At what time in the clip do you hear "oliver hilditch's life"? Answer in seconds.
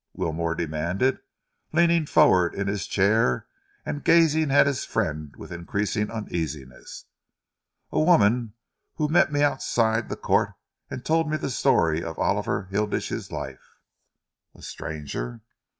12.17-13.75